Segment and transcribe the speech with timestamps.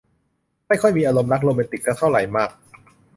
[0.67, 2.49] ไม่ค่อยมีอารมณ์รักโรแมนติกสักเท่าไหร่มัก